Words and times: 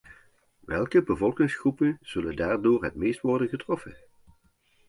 Welke 0.59 1.03
bevolkingsgroepen 1.03 1.97
zullen 2.01 2.35
daardoor 2.35 2.83
het 2.83 2.95
meest 2.95 3.21
worden 3.21 3.47
getroffen? 3.49 3.97